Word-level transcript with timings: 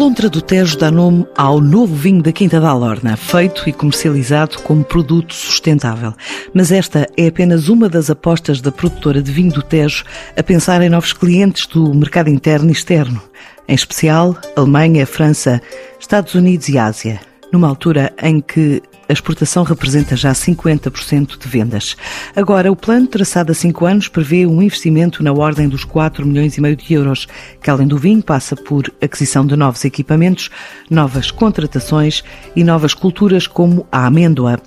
lontra 0.00 0.30
do 0.30 0.40
Tejo 0.40 0.78
dá 0.78 0.90
nome 0.90 1.26
ao 1.36 1.60
novo 1.60 1.94
vinho 1.94 2.22
da 2.22 2.32
Quinta 2.32 2.58
da 2.58 2.70
Alorna, 2.70 3.18
feito 3.18 3.68
e 3.68 3.72
comercializado 3.72 4.58
como 4.60 4.82
produto 4.82 5.34
sustentável. 5.34 6.14
Mas 6.54 6.72
esta 6.72 7.06
é 7.18 7.26
apenas 7.26 7.68
uma 7.68 7.86
das 7.86 8.08
apostas 8.08 8.62
da 8.62 8.72
produtora 8.72 9.22
de 9.22 9.30
vinho 9.30 9.52
do 9.52 9.62
Tejo 9.62 10.06
a 10.34 10.42
pensar 10.42 10.80
em 10.80 10.88
novos 10.88 11.12
clientes 11.12 11.66
do 11.66 11.92
mercado 11.92 12.30
interno 12.30 12.70
e 12.70 12.72
externo, 12.72 13.20
em 13.68 13.74
especial 13.74 14.34
Alemanha, 14.56 15.06
França, 15.06 15.60
Estados 16.00 16.34
Unidos 16.34 16.70
e 16.70 16.78
Ásia, 16.78 17.20
numa 17.52 17.68
altura 17.68 18.12
em 18.22 18.40
que 18.40 18.82
a 19.08 19.12
exportação 19.12 19.64
representa 19.64 20.14
já 20.16 20.32
50% 20.32 21.36
de 21.36 21.48
vendas. 21.48 21.96
Agora, 22.36 22.70
o 22.70 22.76
plano 22.76 23.08
traçado 23.08 23.50
a 23.50 23.54
cinco 23.54 23.84
anos 23.84 24.06
prevê 24.06 24.46
um 24.46 24.62
investimento 24.62 25.22
na 25.22 25.32
ordem 25.32 25.68
dos 25.68 25.84
4 25.84 26.24
milhões 26.24 26.56
e 26.56 26.60
meio 26.60 26.76
de 26.76 26.94
euros, 26.94 27.26
que 27.60 27.68
além 27.68 27.88
do 27.88 27.98
vinho 27.98 28.22
passa 28.22 28.54
por 28.54 28.84
aquisição 29.02 29.44
de 29.44 29.56
novos 29.56 29.84
equipamentos, 29.84 30.48
novas 30.88 31.32
contratações 31.32 32.22
e 32.54 32.62
novas 32.62 32.94
culturas 32.94 33.48
como 33.48 33.84
a 33.90 34.06
amêndoa 34.06 34.60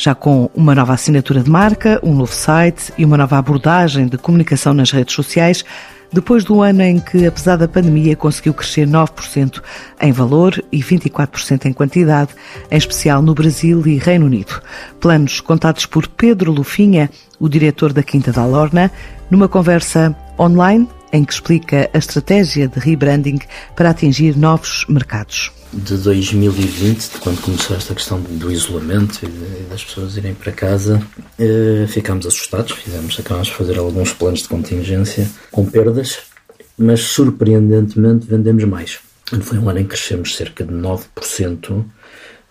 já 0.00 0.14
com 0.14 0.48
uma 0.54 0.74
nova 0.74 0.94
assinatura 0.94 1.42
de 1.42 1.50
marca, 1.50 2.00
um 2.02 2.14
novo 2.14 2.32
site 2.32 2.90
e 2.96 3.04
uma 3.04 3.18
nova 3.18 3.36
abordagem 3.36 4.06
de 4.06 4.16
comunicação 4.16 4.72
nas 4.72 4.90
redes 4.90 5.14
sociais, 5.14 5.62
depois 6.10 6.42
do 6.42 6.62
ano 6.62 6.80
em 6.80 6.98
que, 6.98 7.26
apesar 7.26 7.56
da 7.56 7.68
pandemia, 7.68 8.16
conseguiu 8.16 8.54
crescer 8.54 8.88
9% 8.88 9.60
em 10.00 10.10
valor 10.10 10.64
e 10.72 10.82
24% 10.82 11.66
em 11.66 11.72
quantidade, 11.74 12.30
em 12.70 12.78
especial 12.78 13.20
no 13.20 13.34
Brasil 13.34 13.86
e 13.86 13.98
Reino 13.98 14.24
Unido. 14.24 14.62
Planos 14.98 15.38
contados 15.42 15.84
por 15.84 16.08
Pedro 16.08 16.50
Lufinha, 16.50 17.10
o 17.38 17.46
diretor 17.46 17.92
da 17.92 18.02
Quinta 18.02 18.32
da 18.32 18.46
Lorna, 18.46 18.90
numa 19.30 19.48
conversa 19.48 20.16
online 20.38 20.88
em 21.12 21.24
que 21.24 21.32
explica 21.32 21.90
a 21.92 21.98
estratégia 21.98 22.68
de 22.68 22.78
rebranding 22.78 23.38
para 23.74 23.90
atingir 23.90 24.36
novos 24.36 24.84
mercados 24.88 25.52
de 25.72 25.96
2020, 25.98 27.12
de 27.12 27.18
quando 27.20 27.40
começou 27.40 27.76
esta 27.76 27.94
questão 27.94 28.20
do 28.20 28.50
isolamento 28.50 29.20
e 29.24 29.62
das 29.70 29.84
pessoas 29.84 30.16
irem 30.16 30.34
para 30.34 30.50
casa, 30.50 31.00
eh, 31.38 31.86
ficámos 31.86 32.26
assustados, 32.26 32.72
fizemos, 32.72 33.18
acabámos 33.18 33.48
de 33.48 33.54
fazer 33.54 33.78
alguns 33.78 34.12
planos 34.12 34.42
de 34.42 34.48
contingência 34.48 35.28
com 35.50 35.64
perdas, 35.64 36.18
mas 36.76 37.00
surpreendentemente 37.00 38.26
vendemos 38.26 38.64
mais. 38.64 38.98
Foi 39.42 39.58
um 39.58 39.68
ano 39.68 39.78
em 39.78 39.84
que 39.84 39.90
crescemos 39.90 40.34
cerca 40.34 40.64
de 40.64 40.74
9%, 40.74 41.84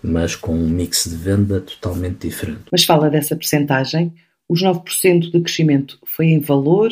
mas 0.02 0.36
com 0.36 0.54
um 0.54 0.70
mix 0.70 1.04
de 1.04 1.16
venda 1.16 1.60
totalmente 1.60 2.28
diferente. 2.28 2.62
Mas 2.72 2.86
fala 2.86 3.10
dessa 3.10 3.36
percentagem, 3.36 4.14
os 4.48 4.64
9% 4.64 5.30
de 5.30 5.42
crescimento 5.42 6.00
foi 6.06 6.28
em 6.28 6.40
valor 6.40 6.90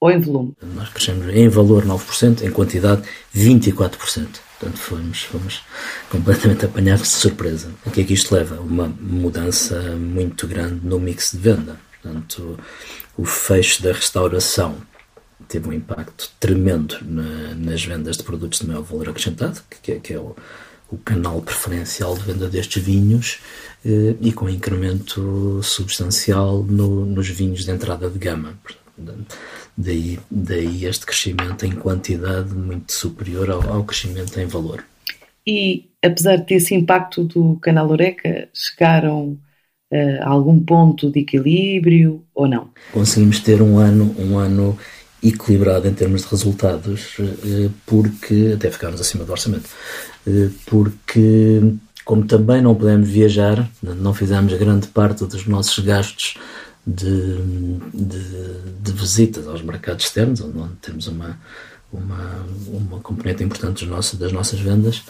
ou 0.00 0.10
em 0.10 0.20
volume? 0.20 0.54
Nós 0.74 0.88
crescemos 0.90 1.28
em 1.34 1.48
valor 1.48 1.84
9%, 1.84 2.42
em 2.42 2.50
quantidade 2.50 3.02
24%. 3.34 4.40
Portanto, 4.58 4.78
fomos, 4.78 5.22
fomos 5.22 5.62
completamente 6.10 6.64
apanhados 6.64 7.08
de 7.08 7.14
surpresa. 7.14 7.70
O 7.86 7.90
que 7.90 8.00
é 8.00 8.04
que 8.04 8.14
isto 8.14 8.34
leva? 8.34 8.60
Uma 8.60 8.88
mudança 8.88 9.80
muito 9.96 10.46
grande 10.48 10.84
no 10.84 10.98
mix 10.98 11.30
de 11.32 11.38
venda. 11.38 11.76
Portanto, 12.02 12.58
o 13.16 13.24
fecho 13.24 13.82
da 13.82 13.92
restauração 13.92 14.76
teve 15.46 15.68
um 15.68 15.72
impacto 15.72 16.30
tremendo 16.40 16.96
na, 17.02 17.54
nas 17.54 17.84
vendas 17.84 18.16
de 18.16 18.22
produtos 18.22 18.60
de 18.60 18.66
maior 18.66 18.82
valor 18.82 19.08
acrescentado, 19.08 19.60
que, 19.82 19.92
é, 19.92 20.00
que 20.00 20.12
é 20.12 20.18
o, 20.18 20.36
o, 20.90 20.98
canal 20.98 21.40
preferencial 21.40 22.16
de 22.16 22.24
venda 22.24 22.48
destes 22.48 22.82
vinhos, 22.82 23.38
eh, 23.84 24.14
e 24.20 24.32
com 24.32 24.48
incremento 24.48 25.60
substancial 25.62 26.62
no, 26.62 27.06
nos 27.06 27.28
vinhos 27.28 27.64
de 27.64 27.70
entrada 27.70 28.10
de 28.10 28.18
gama. 28.18 28.58
Daí, 29.76 30.18
daí 30.30 30.84
este 30.84 31.06
crescimento 31.06 31.64
em 31.64 31.72
quantidade 31.72 32.52
muito 32.54 32.92
superior 32.92 33.50
ao, 33.50 33.72
ao 33.72 33.84
crescimento 33.84 34.38
em 34.38 34.46
valor. 34.46 34.84
E 35.46 35.88
apesar 36.04 36.36
desse 36.38 36.74
impacto 36.74 37.24
do 37.24 37.56
canal 37.56 37.88
Oreca, 37.88 38.48
chegaram 38.52 39.38
uh, 39.92 40.22
a 40.22 40.28
algum 40.28 40.60
ponto 40.60 41.10
de 41.10 41.20
equilíbrio 41.20 42.24
ou 42.34 42.46
não? 42.46 42.70
Conseguimos 42.92 43.40
ter 43.40 43.62
um 43.62 43.78
ano, 43.78 44.14
um 44.18 44.38
ano 44.38 44.78
equilibrado 45.22 45.88
em 45.88 45.94
termos 45.94 46.22
de 46.22 46.28
resultados, 46.28 47.18
uh, 47.18 47.72
porque 47.86 48.52
até 48.54 48.70
ficámos 48.70 49.00
acima 49.00 49.24
do 49.24 49.32
orçamento, 49.32 49.68
uh, 50.26 50.50
porque 50.66 51.60
como 52.04 52.24
também 52.24 52.62
não 52.62 52.74
podemos 52.74 53.06
viajar, 53.06 53.68
não 53.82 54.14
fizemos 54.14 54.54
grande 54.54 54.86
parte 54.88 55.26
dos 55.26 55.46
nossos 55.46 55.78
gastos 55.84 56.36
de, 56.88 57.36
de, 57.92 58.80
de, 58.80 58.92
visitas 58.92 59.46
aos 59.46 59.60
mercados 59.60 60.06
externos, 60.06 60.40
onde, 60.40 60.74
temos 60.80 61.06
uma, 61.06 61.38
uma, 61.92 62.46
uma 62.66 63.00
componente 63.00 63.44
importante 63.44 63.84
dos 63.84 63.94
nossos, 63.94 64.18
das 64.18 64.32
nossas 64.32 64.58
vendas, 64.58 65.02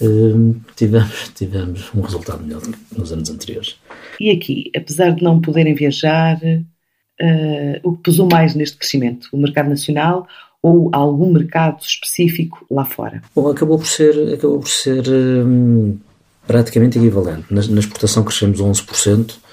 uh, 0.00 0.56
tivemos, 0.74 1.30
tivemos 1.34 1.94
um 1.94 2.00
resultado 2.00 2.42
melhor 2.42 2.62
do 2.62 2.72
que 2.72 2.98
nos 2.98 3.12
anos 3.12 3.28
anteriores. 3.28 3.76
E 4.18 4.30
aqui, 4.30 4.70
apesar 4.74 5.10
de 5.10 5.22
não 5.22 5.38
poderem 5.38 5.74
viajar, 5.74 6.38
uh, 6.42 7.80
o 7.82 7.96
que 7.96 8.04
pesou 8.04 8.26
mais 8.32 8.54
neste 8.54 8.78
crescimento? 8.78 9.28
O 9.30 9.36
mercado 9.36 9.68
nacional 9.68 10.26
ou 10.62 10.88
algum 10.92 11.30
mercado 11.30 11.82
específico 11.82 12.64
lá 12.70 12.86
fora? 12.86 13.22
Bom, 13.34 13.48
acabou 13.48 13.78
por 13.78 13.86
ser, 13.86 14.34
acabou 14.34 14.60
por 14.60 14.70
ser 14.70 15.06
um, 15.06 15.98
praticamente 16.46 16.98
equivalente. 16.98 17.44
Na, 17.50 17.60
na 17.62 17.80
exportação 17.80 18.24
crescemos 18.24 18.58
11%, 18.58 19.30
eh, 19.30 19.46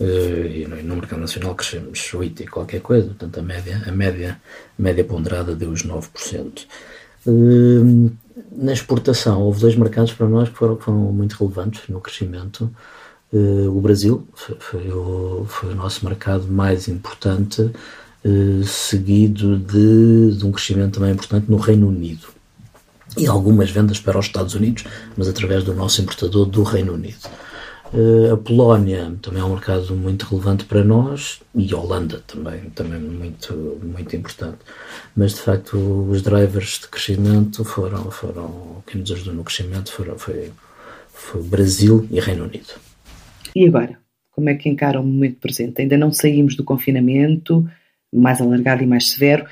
e 0.00 0.66
no 0.66 0.96
mercado 0.96 1.20
nacional 1.20 1.54
crescemos 1.54 2.12
8 2.14 2.42
e 2.42 2.46
qualquer 2.46 2.80
coisa, 2.80 3.08
portanto 3.08 3.38
a 3.38 3.42
média, 3.42 3.82
a 3.86 3.90
média, 3.90 4.40
a 4.78 4.82
média 4.82 5.04
ponderada 5.04 5.56
deu 5.56 5.70
os 5.70 5.82
9%. 5.82 6.66
Eh, 7.26 8.10
na 8.52 8.72
exportação, 8.72 9.42
houve 9.42 9.60
dois 9.60 9.74
mercados 9.74 10.12
para 10.12 10.28
nós 10.28 10.48
que 10.48 10.54
foram, 10.54 10.76
foram 10.76 10.98
muito 11.12 11.36
relevantes 11.36 11.88
no 11.88 12.00
crescimento. 12.00 12.70
Eh, 13.32 13.68
o 13.68 13.80
Brasil 13.80 14.26
foi, 14.34 14.56
foi, 14.60 14.88
o, 14.92 15.44
foi 15.48 15.70
o 15.72 15.74
nosso 15.74 16.04
mercado 16.04 16.46
mais 16.46 16.88
importante, 16.88 17.70
seguido 18.66 19.56
de, 19.56 20.36
de 20.36 20.44
um 20.44 20.52
crescimento 20.52 20.98
também 20.98 21.12
importante 21.12 21.48
no 21.48 21.56
Reino 21.56 21.88
Unido 21.88 22.26
e 23.16 23.26
algumas 23.26 23.70
vendas 23.70 23.98
para 24.00 24.18
os 24.18 24.26
Estados 24.26 24.54
Unidos, 24.54 24.84
mas 25.16 25.28
através 25.28 25.64
do 25.64 25.72
nosso 25.74 26.02
importador 26.02 26.44
do 26.44 26.62
Reino 26.62 26.94
Unido. 26.94 27.28
Uh, 27.92 28.34
a 28.34 28.36
Polónia 28.36 29.16
também 29.22 29.40
é 29.40 29.44
um 29.44 29.54
mercado 29.54 29.96
muito 29.96 30.26
relevante 30.26 30.66
para 30.66 30.84
nós 30.84 31.40
e 31.54 31.72
a 31.72 31.76
Holanda 31.76 32.22
também, 32.26 32.68
também 32.70 33.00
muito, 33.00 33.80
muito 33.82 34.14
importante. 34.14 34.58
Mas 35.16 35.34
de 35.34 35.40
facto 35.40 35.76
os 36.10 36.20
drivers 36.20 36.80
de 36.80 36.88
crescimento 36.88 37.64
foram, 37.64 38.10
foram 38.10 38.82
quem 38.86 39.00
nos 39.00 39.10
ajudou 39.12 39.34
no 39.34 39.44
crescimento 39.44 39.90
foram, 39.90 40.18
foi, 40.18 40.52
foi 41.08 41.42
Brasil 41.42 42.06
e 42.10 42.20
Reino 42.20 42.44
Unido. 42.44 42.74
E 43.56 43.66
agora? 43.66 43.98
Como 44.30 44.50
é 44.50 44.54
que 44.54 44.68
encara 44.68 45.00
o 45.00 45.04
momento 45.04 45.38
presente? 45.40 45.80
Ainda 45.80 45.96
não 45.96 46.12
saímos 46.12 46.54
do 46.54 46.64
confinamento 46.64 47.68
mais 48.12 48.40
alargado 48.40 48.82
e 48.82 48.86
mais 48.86 49.10
severo, 49.10 49.46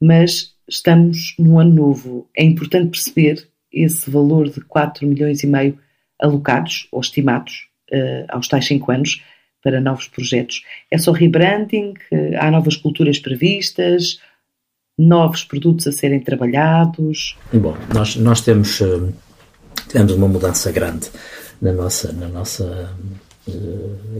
mas 0.00 0.54
estamos 0.68 1.34
num 1.38 1.58
ano 1.58 1.74
novo. 1.74 2.28
É 2.36 2.42
importante 2.42 2.90
perceber 2.90 3.46
esse 3.70 4.10
valor 4.10 4.48
de 4.48 4.60
4 4.62 5.06
milhões 5.06 5.42
e 5.42 5.46
meio 5.46 5.78
alocados 6.20 6.86
ou 6.92 7.00
estimados 7.00 7.68
uh, 7.92 8.26
aos 8.28 8.48
tais 8.48 8.66
5 8.66 8.92
anos 8.92 9.22
para 9.62 9.80
novos 9.80 10.08
projetos. 10.08 10.62
É 10.90 10.98
só 10.98 11.12
rebranding, 11.12 11.94
uh, 12.12 12.36
há 12.38 12.50
novas 12.50 12.76
culturas 12.76 13.18
previstas, 13.18 14.20
novos 14.98 15.44
produtos 15.44 15.86
a 15.86 15.92
serem 15.92 16.20
trabalhados. 16.20 17.36
Bom, 17.52 17.76
nós, 17.94 18.16
nós 18.16 18.40
temos, 18.40 18.80
uh, 18.80 19.12
uma 20.16 20.28
mudança 20.28 20.70
grande 20.70 21.10
na 21.60 21.72
nossa, 21.72 22.12
na 22.12 22.28
nossa 22.28 22.94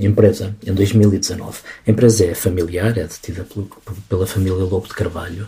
empresa 0.00 0.56
em 0.66 0.72
2019. 0.72 1.58
A 1.86 1.90
empresa 1.90 2.24
é 2.24 2.34
familiar, 2.34 2.96
é 2.98 3.04
detida 3.04 3.44
pelo, 3.44 3.70
pela 4.08 4.26
família 4.26 4.54
Lobo 4.54 4.88
de 4.88 4.94
Carvalho 4.94 5.46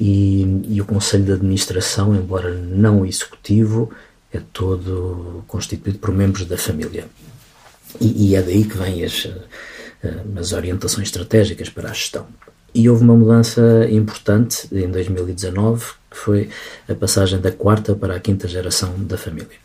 e, 0.00 0.62
e 0.68 0.80
o 0.80 0.84
Conselho 0.86 1.24
de 1.24 1.32
Administração, 1.32 2.14
embora 2.14 2.54
não 2.54 3.04
executivo, 3.04 3.90
é 4.32 4.40
todo 4.52 5.44
constituído 5.46 5.98
por 5.98 6.12
membros 6.12 6.46
da 6.46 6.56
família. 6.56 7.06
E, 8.00 8.30
e 8.30 8.36
é 8.36 8.42
daí 8.42 8.64
que 8.64 8.76
vêm 8.76 9.04
as, 9.04 9.28
eh, 10.02 10.14
as 10.36 10.52
orientações 10.52 11.08
estratégicas 11.08 11.68
para 11.68 11.90
a 11.90 11.92
gestão. 11.92 12.26
E 12.72 12.88
houve 12.88 13.02
uma 13.02 13.16
mudança 13.16 13.88
importante 13.90 14.68
em 14.72 14.88
2019, 14.88 15.84
que 16.10 16.16
foi 16.16 16.48
a 16.88 16.94
passagem 16.94 17.40
da 17.40 17.50
quarta 17.50 17.94
para 17.94 18.14
a 18.14 18.20
quinta 18.20 18.46
geração 18.46 18.94
da 18.98 19.18
família. 19.18 19.58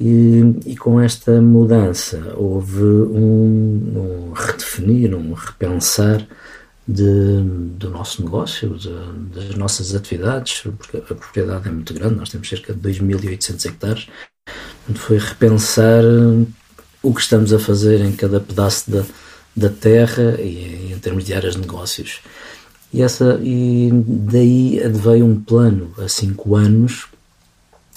E, 0.00 0.40
e 0.66 0.76
com 0.76 1.00
esta 1.00 1.40
mudança 1.40 2.32
houve 2.36 2.82
um, 2.82 4.30
um 4.30 4.32
redefinir, 4.32 5.14
um 5.14 5.34
repensar 5.34 6.26
de, 6.86 7.40
do 7.76 7.90
nosso 7.90 8.22
negócio, 8.22 8.76
de, 8.76 8.90
das 9.34 9.54
nossas 9.54 9.94
atividades, 9.94 10.62
porque 10.78 10.96
a 10.96 11.14
propriedade 11.14 11.68
é 11.68 11.70
muito 11.70 11.94
grande, 11.94 12.16
nós 12.16 12.30
temos 12.30 12.48
cerca 12.48 12.74
de 12.74 12.80
2.800 12.80 13.66
hectares. 13.66 14.06
Foi 14.94 15.18
repensar 15.18 16.02
o 17.02 17.14
que 17.14 17.20
estamos 17.20 17.52
a 17.52 17.58
fazer 17.58 18.00
em 18.00 18.12
cada 18.12 18.40
pedaço 18.40 18.90
da, 18.90 19.04
da 19.54 19.68
terra 19.68 20.40
e 20.40 20.92
em 20.92 20.98
termos 20.98 21.24
de 21.24 21.34
áreas 21.34 21.54
de 21.54 21.60
negócios. 21.60 22.20
E, 22.92 23.00
essa, 23.00 23.40
e 23.42 23.90
daí 23.92 24.80
veio 24.90 25.24
um 25.24 25.40
plano 25.40 25.94
a 25.98 26.08
cinco 26.08 26.56
anos 26.56 27.06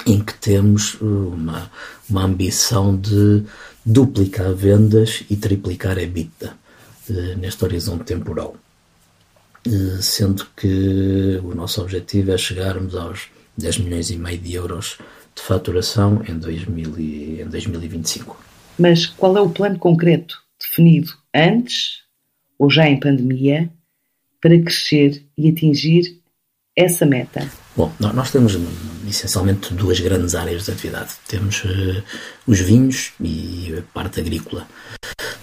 em 0.06 0.20
que 0.24 0.34
temos 0.36 0.96
uma, 1.02 1.70
uma 2.10 2.24
ambição 2.24 2.96
de 2.96 3.44
duplicar 3.86 4.54
vendas 4.54 5.24
e 5.30 5.36
triplicar 5.36 5.98
a 5.98 6.02
EBITDA 6.02 6.54
eh, 7.10 7.36
neste 7.36 7.64
horizonte 7.64 8.04
temporal. 8.04 8.56
Eh, 9.68 10.02
sendo 10.02 10.46
que 10.56 11.40
o 11.44 11.56
nosso 11.56 11.82
objetivo 11.82 12.32
é 12.32 12.38
chegarmos 12.38 12.96
aos 12.96 13.28
10 13.58 13.80
milhões 13.80 14.12
e 14.12 14.18
meio 14.18 14.38
de 14.38 14.54
euros 14.54 14.98
de 15.36 15.42
faturação 15.42 16.24
em, 16.28 16.38
2000 16.38 17.00
e, 17.00 17.42
em 17.42 17.48
2025. 17.48 18.38
Mas 18.78 19.06
qual 19.06 19.36
é 19.38 19.42
o 19.42 19.50
plano 19.50 19.80
concreto 19.80 20.38
definido 20.60 21.12
antes 21.34 22.04
ou 22.60 22.70
já 22.70 22.88
em 22.88 23.00
pandemia 23.00 23.70
para 24.40 24.60
crescer 24.62 25.26
e 25.38 25.50
atingir 25.50 26.22
essa 26.76 27.06
meta? 27.06 27.50
Bom, 27.76 27.92
nós 28.00 28.32
temos 28.32 28.58
essencialmente 29.10 29.74
duas 29.74 30.00
grandes 30.00 30.36
áreas 30.36 30.66
de 30.66 30.72
atividade. 30.72 31.14
Temos 31.28 31.64
uh, 31.64 32.04
os 32.46 32.60
vinhos 32.60 33.14
e 33.20 33.76
a 33.78 33.82
parte 33.94 34.20
agrícola. 34.20 34.68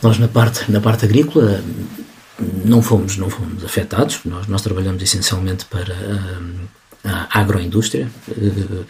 Nós 0.03 0.19
na 0.19 0.29
parte, 0.29 0.71
na 0.71 0.81
parte 0.81 1.05
agrícola 1.05 1.63
não 2.38 2.82
fomos, 2.82 3.17
não 3.17 3.31
fomos 3.31 3.64
afetados. 3.64 4.20
Nós, 4.25 4.46
nós 4.46 4.62
trabalhamos 4.62 5.02
essencialmente 5.02 5.64
para 5.67 5.94
uh, 5.94 6.69
a 7.05 7.40
agroindústria. 7.40 8.08
Uh, 8.29 8.84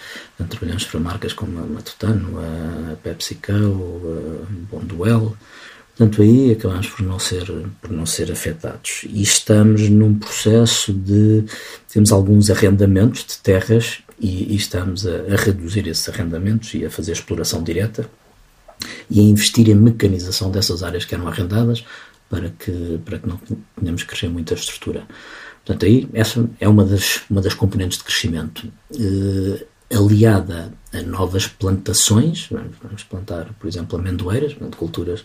trabalhamos 0.49 0.85
para 0.85 1.01
marcas 1.01 1.33
como 1.33 1.59
a 1.59 1.63
Matutano, 1.63 2.39
a 2.41 2.97
PepsiCo, 2.97 3.53
a 3.53 4.75
Bonduel, 4.75 5.37
Portanto, 5.97 6.23
aí 6.23 6.53
acabamos 6.53 6.89
por 6.89 7.03
não 7.05 7.19
ser, 7.19 7.45
por 7.81 7.91
não 7.91 8.07
ser 8.07 8.33
afetados. 8.33 9.03
E 9.05 9.23
estamos 9.23 9.89
num 9.91 10.19
processo 10.19 10.93
de. 10.93 11.45
Temos 11.93 12.11
alguns 12.11 12.51
arrendamentos 12.51 13.25
de 13.27 13.39
terras 13.39 13.99
e, 14.19 14.55
e 14.55 14.57
estamos 14.57 15.07
a, 15.07 15.11
a, 15.11 15.37
reduzir 15.37 15.87
esses 15.87 16.09
arrendamentos 16.09 16.73
e 16.75 16.85
a 16.87 16.91
fazer 16.91 17.13
exploração 17.13 17.63
direta 17.63 18.09
e 19.11 19.21
a 19.21 19.23
investir 19.23 19.69
em 19.69 19.75
mecanização 19.75 20.51
dessas 20.51 20.83
áreas 20.83 21.05
que 21.05 21.15
eram 21.15 21.29
arrendadas 21.29 21.85
para 22.33 22.49
que, 22.49 22.99
para 23.05 23.19
que 23.19 23.29
não 23.29 23.39
tenhamos 23.79 24.03
que 24.05 24.09
crescer 24.09 24.31
muito 24.31 24.55
a 24.55 24.57
estrutura. 24.57 25.07
Portanto, 25.63 25.85
aí 25.85 26.09
essa 26.15 26.49
é 26.59 26.67
uma 26.67 26.83
das, 26.83 27.21
uma 27.29 27.43
das 27.43 27.53
componentes 27.53 27.99
de 27.99 28.05
crescimento. 28.05 28.73
Eh, 28.99 29.67
aliada 29.95 30.73
a 30.95 31.03
novas 31.03 31.47
plantações, 31.47 32.49
vamos 32.83 33.05
plantar, 33.05 33.53
por 33.61 33.69
exemplo, 33.69 33.99
amendoeiras, 33.99 34.55
portanto, 34.55 34.79
culturas 34.79 35.23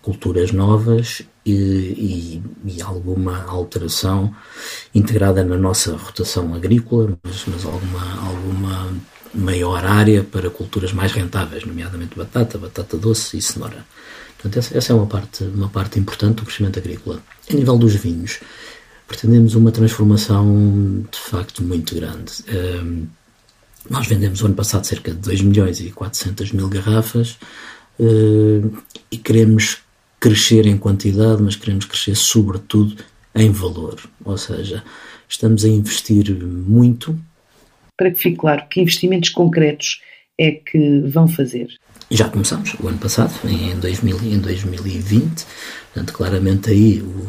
culturas 0.00 0.52
novas 0.52 1.22
e, 1.44 1.52
e, 1.52 2.42
e, 2.64 2.80
alguma 2.80 3.42
alteração 3.42 4.32
integrada 4.94 5.42
na 5.42 5.56
nossa 5.56 5.96
rotação 5.96 6.54
agrícola, 6.54 7.18
mas, 7.24 7.44
mas, 7.48 7.64
alguma, 7.64 8.28
alguma 8.28 8.92
maior 9.34 9.84
área 9.84 10.22
para 10.22 10.48
culturas 10.48 10.92
mais 10.92 11.10
rentáveis, 11.10 11.64
nomeadamente 11.64 12.16
batata, 12.16 12.56
batata 12.56 12.96
doce 12.96 13.36
e 13.36 13.42
cenoura. 13.42 13.84
Portanto, 14.46 14.76
essa, 14.76 14.92
é 14.92 14.94
uma 14.96 15.06
parte, 15.06 15.44
uma 15.44 15.68
parte 15.68 15.98
importante 15.98 16.36
do 16.36 16.44
crescimento 16.44 16.78
agrícola. 16.78 17.20
A 17.50 17.54
nível 17.54 17.76
dos 17.76 17.94
vinhos, 17.94 18.40
pretendemos 19.08 19.54
uma 19.54 19.72
transformação 19.72 21.04
de 21.10 21.18
facto 21.18 21.62
muito 21.62 21.94
grande. 21.94 22.32
Um, 22.48 23.06
nós 23.90 24.06
vendemos 24.06 24.42
ano 24.42 24.54
passado 24.54 24.84
cerca 24.84 25.12
de 25.12 25.18
2 25.18 25.42
milhões 25.42 25.80
e 25.80 25.90
400 25.90 26.52
mil 26.52 26.68
garrafas 26.68 27.38
uh, 27.98 28.82
e 29.10 29.16
queremos 29.16 29.78
crescer 30.20 30.66
em 30.66 30.76
quantidade, 30.76 31.42
mas 31.42 31.56
queremos 31.56 31.84
crescer 31.84 32.14
sobretudo 32.14 32.96
em 33.34 33.50
valor. 33.50 34.00
Ou 34.24 34.38
seja, 34.38 34.82
estamos 35.28 35.64
a 35.64 35.68
investir 35.68 36.32
muito. 36.34 37.18
Para 37.96 38.10
que 38.10 38.18
fique 38.18 38.36
claro, 38.36 38.64
que 38.68 38.80
investimentos 38.80 39.30
concretos 39.30 40.00
é 40.38 40.52
que 40.52 41.00
vão 41.00 41.26
fazer? 41.26 41.68
Já 42.10 42.28
começamos 42.28 42.74
o 42.80 42.86
ano 42.86 42.98
passado, 42.98 43.32
em, 43.44 43.76
2000, 43.78 44.18
em 44.22 44.38
2020, 44.38 45.44
portanto, 45.92 46.12
claramente 46.12 46.70
aí 46.70 47.02
o, 47.02 47.26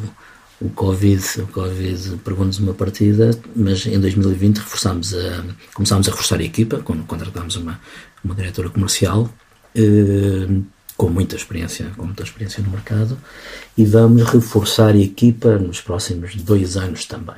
o 0.62 0.70
Covid, 0.70 1.24
o 1.42 1.48
COVID 1.48 2.18
pegou-nos 2.24 2.60
uma 2.60 2.74
partida, 2.74 3.32
mas 3.56 3.88
em 3.88 4.00
2020 4.00 4.58
reforçámos 4.58 5.16
a, 5.16 5.44
começámos 5.74 6.08
a 6.08 6.12
reforçar 6.12 6.40
a 6.40 6.44
equipa, 6.44 6.78
quando 6.84 7.04
contratámos 7.06 7.56
uma, 7.56 7.80
uma 8.24 8.36
diretora 8.36 8.70
comercial, 8.70 9.28
eh, 9.76 10.48
com 10.96 11.10
muita 11.10 11.36
experiência, 11.36 11.92
com 11.96 12.06
muita 12.06 12.24
experiência 12.24 12.62
no 12.64 12.70
mercado, 12.70 13.18
e 13.78 13.86
vamos 13.86 14.24
reforçar 14.24 14.94
a 14.94 14.98
equipa 14.98 15.58
nos 15.58 15.82
próximos 15.82 16.36
dois 16.36 16.76
anos 16.76 17.06
também, 17.06 17.36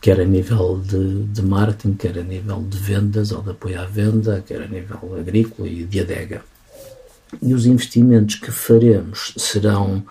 quer 0.00 0.20
a 0.20 0.24
nível 0.24 0.80
de, 0.84 1.24
de 1.24 1.42
marketing, 1.42 1.94
quer 1.94 2.18
a 2.18 2.22
nível 2.22 2.64
de 2.68 2.78
vendas 2.78 3.32
ou 3.32 3.42
de 3.42 3.50
apoio 3.50 3.80
à 3.80 3.84
venda, 3.84 4.42
quer 4.46 4.62
a 4.62 4.66
nível 4.66 5.16
agrícola 5.18 5.68
e 5.68 5.84
de 5.84 6.00
adega. 6.00 6.42
E 7.40 7.54
os 7.54 7.66
investimentos 7.66 8.36
que 8.36 8.50
faremos 8.50 9.34
serão 9.36 10.02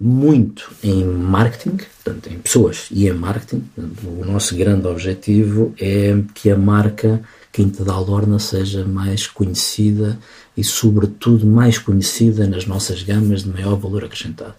muito 0.00 0.70
em 0.82 1.04
marketing, 1.04 1.76
portanto, 1.76 2.32
em 2.32 2.38
pessoas 2.38 2.86
e 2.90 3.08
em 3.08 3.12
marketing. 3.12 3.64
O 4.04 4.24
nosso 4.24 4.54
grande 4.56 4.86
objetivo 4.86 5.74
é 5.80 6.16
que 6.34 6.50
a 6.50 6.56
marca 6.56 7.20
Quinta 7.52 7.84
da 7.84 7.94
Alorna 7.94 8.38
seja 8.38 8.84
mais 8.84 9.26
conhecida 9.26 10.16
e, 10.56 10.62
sobretudo, 10.62 11.44
mais 11.44 11.76
conhecida 11.76 12.46
nas 12.46 12.66
nossas 12.66 13.02
gamas 13.02 13.42
de 13.42 13.48
maior 13.48 13.74
valor 13.76 14.04
acrescentado. 14.04 14.54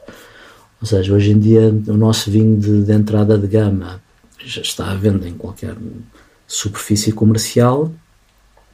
Ou 0.82 0.88
seja, 0.88 1.14
hoje 1.14 1.32
em 1.32 1.40
dia 1.40 1.74
o 1.88 1.94
nosso 1.94 2.30
vinho 2.30 2.58
de, 2.58 2.84
de 2.84 2.92
entrada 2.92 3.38
de 3.38 3.48
gama 3.48 4.02
já 4.44 4.62
está 4.62 4.92
à 4.92 4.96
venda 4.96 5.28
em 5.28 5.34
qualquer 5.34 5.76
superfície 6.48 7.12
comercial, 7.12 7.92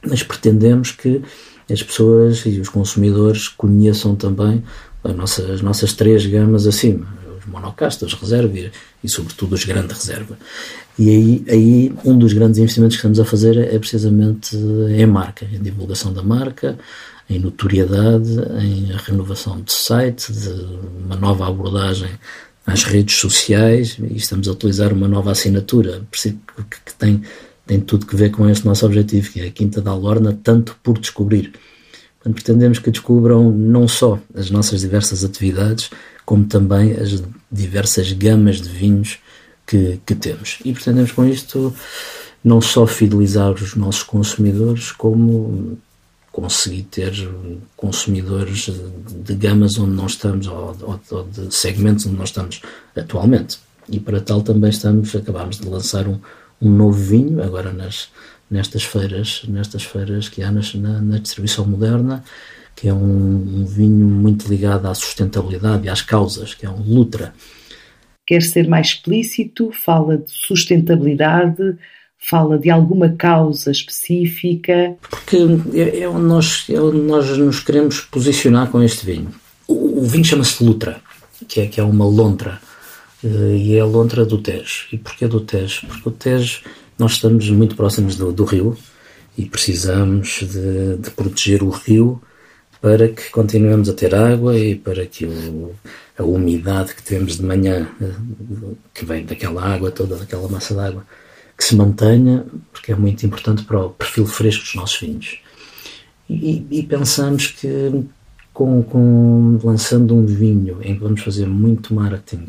mas 0.04 0.22
pretendemos 0.22 0.92
que 0.92 1.22
as 1.70 1.82
pessoas 1.82 2.42
e 2.46 2.60
os 2.60 2.68
consumidores 2.68 3.48
conheçam 3.48 4.14
também 4.14 4.62
as 5.02 5.14
nossas, 5.14 5.50
as 5.50 5.62
nossas 5.62 5.92
três 5.92 6.24
gamas 6.26 6.66
acima, 6.66 7.06
os 7.38 7.46
monocastas, 7.46 8.12
reserva 8.14 8.58
e, 8.58 8.70
e, 9.02 9.08
sobretudo 9.08 9.54
os 9.54 9.64
grande 9.64 9.92
reserva. 9.92 10.38
E 10.98 11.10
aí, 11.10 11.44
aí 11.48 11.94
um 12.04 12.16
dos 12.16 12.32
grandes 12.32 12.58
investimentos 12.58 12.96
que 12.96 13.00
estamos 13.00 13.20
a 13.20 13.24
fazer 13.24 13.58
é 13.58 13.78
precisamente 13.78 14.56
em 14.56 15.06
marca, 15.06 15.44
em 15.44 15.60
divulgação 15.60 16.12
da 16.12 16.22
marca, 16.22 16.78
em 17.28 17.38
notoriedade, 17.38 18.30
em 18.62 18.92
renovação 19.04 19.60
de 19.60 19.72
site, 19.72 20.32
de 20.32 20.48
uma 21.04 21.16
nova 21.16 21.48
abordagem 21.48 22.10
às 22.66 22.82
redes 22.82 23.16
sociais 23.16 23.96
e 24.02 24.16
estamos 24.16 24.48
a 24.48 24.52
utilizar 24.52 24.92
uma 24.92 25.06
nova 25.06 25.30
assinatura 25.30 26.02
que 26.10 26.94
tem, 26.98 27.22
tem 27.66 27.80
tudo 27.80 28.06
que 28.06 28.16
ver 28.16 28.30
com 28.30 28.48
este 28.48 28.66
nosso 28.66 28.84
objetivo, 28.84 29.30
que 29.30 29.40
é 29.40 29.46
a 29.46 29.50
Quinta 29.50 29.80
da 29.80 29.92
Alorna, 29.92 30.38
tanto 30.42 30.76
por 30.82 30.98
descobrir. 30.98 31.52
Portanto, 32.18 32.34
pretendemos 32.34 32.78
que 32.80 32.90
descubram 32.90 33.52
não 33.52 33.86
só 33.86 34.18
as 34.34 34.50
nossas 34.50 34.80
diversas 34.80 35.22
atividades, 35.22 35.90
como 36.24 36.44
também 36.44 36.92
as 36.92 37.22
diversas 37.50 38.10
gamas 38.12 38.60
de 38.60 38.68
vinhos 38.68 39.18
que, 39.64 40.00
que 40.04 40.14
temos. 40.16 40.58
E 40.64 40.72
pretendemos 40.72 41.12
com 41.12 41.24
isto 41.24 41.72
não 42.42 42.60
só 42.60 42.86
fidelizar 42.86 43.52
os 43.52 43.76
nossos 43.76 44.02
consumidores, 44.02 44.90
como 44.90 45.78
conseguir 46.36 46.82
ter 46.82 47.14
consumidores 47.78 48.68
de 49.24 49.34
gamas 49.34 49.78
onde 49.78 49.92
não 49.92 50.04
estamos 50.04 50.46
ou, 50.46 50.76
ou, 50.82 51.00
ou, 51.10 51.24
de 51.24 51.54
segmentos 51.54 52.04
onde 52.04 52.16
nós 52.16 52.28
estamos 52.28 52.60
atualmente. 52.94 53.58
E 53.88 53.98
para 53.98 54.20
tal 54.20 54.42
também 54.42 54.68
estamos, 54.68 55.16
acabámos 55.16 55.58
de 55.58 55.66
lançar 55.66 56.06
um, 56.06 56.20
um 56.60 56.70
novo 56.70 56.98
vinho 56.98 57.42
agora 57.42 57.72
nas, 57.72 58.10
nestas 58.50 58.84
feiras, 58.84 59.44
nestas 59.48 59.84
feiras 59.84 60.28
que 60.28 60.42
há 60.42 60.52
nas, 60.52 60.74
na, 60.74 61.00
na 61.00 61.18
distribuição 61.18 61.64
moderna, 61.64 62.22
que 62.74 62.86
é 62.86 62.92
um, 62.92 63.62
um, 63.62 63.64
vinho 63.64 64.06
muito 64.06 64.46
ligado 64.46 64.84
à 64.88 64.94
sustentabilidade 64.94 65.86
e 65.86 65.88
às 65.88 66.02
causas, 66.02 66.52
que 66.52 66.66
é 66.66 66.68
um 66.68 66.82
Lutra. 66.82 67.32
Quer 68.26 68.42
ser 68.42 68.68
mais 68.68 68.88
explícito? 68.88 69.72
Fala 69.72 70.18
de 70.18 70.30
sustentabilidade, 70.30 71.78
fala 72.28 72.58
de 72.58 72.70
alguma 72.70 73.10
causa 73.10 73.70
específica? 73.70 74.96
Porque 75.08 75.36
é, 75.74 76.00
é, 76.00 76.08
onde, 76.08 76.26
nós, 76.26 76.66
é 76.68 76.80
onde 76.80 76.98
nós 76.98 77.38
nos 77.38 77.60
queremos 77.60 78.00
posicionar 78.00 78.68
com 78.70 78.82
este 78.82 79.06
vinho. 79.06 79.30
O, 79.68 80.00
o 80.00 80.02
vinho 80.02 80.24
chama-se 80.24 80.62
Lutra, 80.64 81.00
que 81.46 81.60
é, 81.60 81.66
que 81.66 81.80
é 81.80 81.84
uma 81.84 82.04
lontra, 82.04 82.60
eh, 83.22 83.56
e 83.56 83.76
é 83.76 83.80
a 83.80 83.84
lontra 83.84 84.24
do 84.24 84.38
Tejo. 84.38 84.86
E 84.92 84.98
porquê 84.98 85.28
do 85.28 85.40
Tejo? 85.40 85.86
Porque 85.86 86.08
o 86.08 86.12
Tejo, 86.12 86.62
nós 86.98 87.12
estamos 87.12 87.48
muito 87.50 87.76
próximos 87.76 88.16
do, 88.16 88.32
do 88.32 88.44
rio 88.44 88.76
e 89.38 89.44
precisamos 89.46 90.40
de, 90.40 90.96
de, 90.96 91.10
proteger 91.10 91.62
o 91.62 91.70
rio 91.70 92.20
para 92.80 93.08
que 93.08 93.30
continuemos 93.30 93.88
a 93.88 93.92
ter 93.92 94.14
água 94.14 94.58
e 94.58 94.74
para 94.74 95.06
que 95.06 95.26
o, 95.26 95.74
a 96.18 96.24
umidade 96.24 96.94
que 96.94 97.02
temos 97.02 97.36
de 97.36 97.44
manhã, 97.44 97.88
eh, 98.00 98.10
que 98.92 99.04
vem 99.04 99.24
daquela 99.24 99.62
água 99.62 99.92
toda, 99.92 100.16
daquela 100.16 100.48
massa 100.48 100.74
d'água, 100.74 101.04
que 101.56 101.64
se 101.64 101.74
mantenha, 101.74 102.44
porque 102.72 102.92
é 102.92 102.96
muito 102.96 103.24
importante 103.24 103.64
para 103.64 103.86
o 103.86 103.90
perfil 103.90 104.26
fresco 104.26 104.64
dos 104.64 104.74
nossos 104.74 105.00
vinhos. 105.00 105.38
E, 106.28 106.66
e 106.70 106.82
pensamos 106.82 107.46
que 107.46 108.04
com, 108.52 108.82
com, 108.82 109.58
lançando 109.62 110.14
um 110.14 110.24
vinho 110.24 110.78
em 110.82 110.94
que 110.94 111.00
vamos 111.00 111.22
fazer 111.22 111.46
muito 111.46 111.94
marketing, 111.94 112.48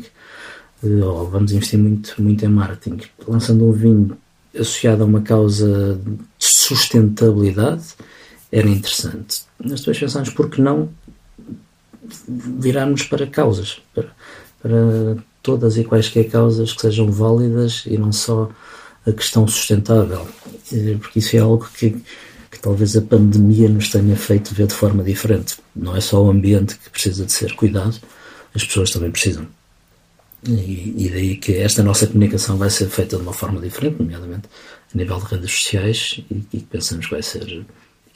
eh, 0.82 1.04
ou 1.04 1.28
vamos 1.28 1.52
investir 1.52 1.78
muito, 1.78 2.14
muito 2.18 2.44
em 2.44 2.48
marketing, 2.48 3.00
lançando 3.26 3.66
um 3.66 3.72
vinho 3.72 4.16
associado 4.54 5.02
a 5.02 5.06
uma 5.06 5.20
causa 5.20 6.00
de 6.04 6.18
sustentabilidade, 6.38 7.94
era 8.50 8.68
interessante. 8.68 9.42
Nós 9.62 9.80
depois 9.80 9.98
pensámos, 9.98 10.30
por 10.30 10.48
que 10.48 10.60
não 10.60 10.88
virarmos 12.26 13.02
para 13.02 13.26
causas, 13.26 13.80
para, 13.94 14.08
para 14.62 15.16
todas 15.42 15.76
e 15.76 15.84
quaisquer 15.84 16.30
causas 16.30 16.72
que 16.72 16.80
sejam 16.80 17.10
válidas 17.10 17.84
e 17.86 17.98
não 17.98 18.12
só 18.12 18.50
a 19.08 19.12
questão 19.12 19.46
sustentável, 19.46 20.28
porque 21.00 21.18
isso 21.18 21.36
é 21.36 21.40
algo 21.40 21.68
que, 21.74 21.90
que 22.50 22.58
talvez 22.60 22.96
a 22.96 23.02
pandemia 23.02 23.68
nos 23.68 23.88
tenha 23.88 24.16
feito 24.16 24.54
ver 24.54 24.66
de 24.66 24.74
forma 24.74 25.02
diferente. 25.02 25.56
Não 25.74 25.96
é 25.96 26.00
só 26.00 26.22
o 26.22 26.30
ambiente 26.30 26.76
que 26.76 26.90
precisa 26.90 27.24
de 27.24 27.32
ser 27.32 27.54
cuidado, 27.54 27.96
as 28.54 28.64
pessoas 28.64 28.90
também 28.90 29.10
precisam. 29.10 29.46
E, 30.46 30.94
e 30.96 31.10
daí 31.10 31.36
que 31.36 31.54
esta 31.56 31.82
nossa 31.82 32.06
comunicação 32.06 32.56
vai 32.56 32.70
ser 32.70 32.88
feita 32.88 33.16
de 33.16 33.22
uma 33.22 33.32
forma 33.32 33.60
diferente, 33.60 33.98
nomeadamente 33.98 34.48
a 34.94 34.96
nível 34.96 35.18
de 35.18 35.24
redes 35.26 35.50
sociais, 35.50 36.20
e, 36.30 36.46
e 36.52 36.60
pensamos 36.60 37.06
que 37.06 37.12
vai 37.12 37.22
ser 37.22 37.66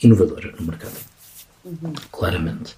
inovadora 0.01 0.53
no 0.59 0.65
mercado. 0.65 0.95
Uhum. 1.65 1.93
Claramente. 2.11 2.75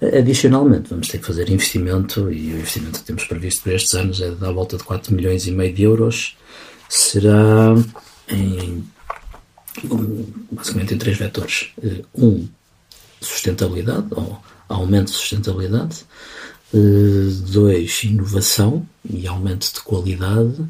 Adicionalmente, 0.00 0.90
vamos 0.90 1.08
ter 1.08 1.18
que 1.18 1.26
fazer 1.26 1.48
investimento, 1.48 2.30
e 2.32 2.52
o 2.52 2.58
investimento 2.58 2.98
que 2.98 3.06
temos 3.06 3.24
previsto 3.24 3.62
para 3.62 3.74
estes 3.74 3.94
anos 3.94 4.20
é 4.20 4.30
da 4.30 4.50
volta 4.50 4.76
de 4.76 4.84
4 4.84 5.14
milhões 5.14 5.46
e 5.46 5.52
meio 5.52 5.72
de 5.72 5.82
euros. 5.82 6.36
Será 6.96 7.74
em, 8.28 8.84
basicamente 10.52 10.94
em 10.94 10.98
três 10.98 11.18
vetores. 11.18 11.72
Um, 12.14 12.46
sustentabilidade, 13.20 14.06
ou 14.12 14.38
aumento 14.68 15.06
de 15.06 15.14
sustentabilidade. 15.14 16.04
Dois, 17.52 18.04
inovação 18.04 18.86
e 19.10 19.26
aumento 19.26 19.74
de 19.74 19.80
qualidade. 19.80 20.64